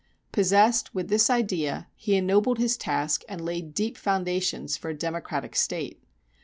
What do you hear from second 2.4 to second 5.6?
his task and laid deep foundations for a democratic